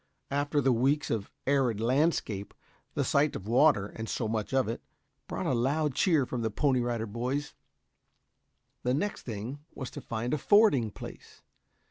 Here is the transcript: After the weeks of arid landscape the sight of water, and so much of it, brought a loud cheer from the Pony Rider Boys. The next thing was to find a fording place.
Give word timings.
After 0.31 0.61
the 0.61 0.71
weeks 0.71 1.11
of 1.11 1.29
arid 1.45 1.79
landscape 1.79 2.55
the 2.95 3.03
sight 3.03 3.35
of 3.35 3.47
water, 3.47 3.85
and 3.85 4.09
so 4.09 4.27
much 4.27 4.51
of 4.51 4.67
it, 4.67 4.81
brought 5.27 5.45
a 5.45 5.53
loud 5.53 5.93
cheer 5.93 6.25
from 6.25 6.41
the 6.41 6.49
Pony 6.49 6.79
Rider 6.81 7.05
Boys. 7.05 7.53
The 8.81 8.95
next 8.95 9.21
thing 9.27 9.59
was 9.75 9.91
to 9.91 10.01
find 10.01 10.33
a 10.33 10.39
fording 10.39 10.89
place. 10.89 11.43